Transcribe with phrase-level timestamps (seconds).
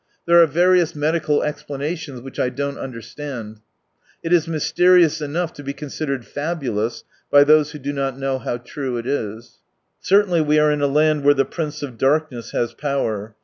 [0.25, 3.59] There are various medical eMplanalions, which I don't understand.
[4.23, 8.57] It is mysterious enough to be considered fabulous by those who do not know how
[8.57, 9.59] true it is.
[9.99, 13.35] Certainly we are in a land where the Prince of Darkness has power.